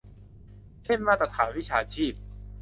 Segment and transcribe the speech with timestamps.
[0.83, 2.13] เช่นมาตรฐานวิชาชีพ